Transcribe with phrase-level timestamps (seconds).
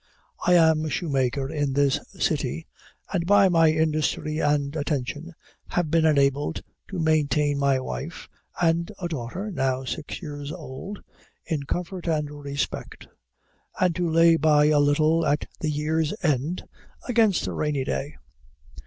[0.47, 2.65] I am a shoemaker in this city,
[3.13, 5.35] and by my industry and attention
[5.67, 8.27] have been enabled to maintain my wife
[8.59, 11.03] and a daughter, now six years old,
[11.45, 13.09] in comfort and respect;
[13.79, 16.63] and to lay by a little at the year's end,
[17.07, 18.15] against a rainy day.